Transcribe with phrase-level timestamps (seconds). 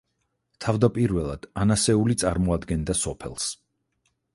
[0.65, 3.51] თავდაპირველად ანასეული წარმოადგენდა სოფელს.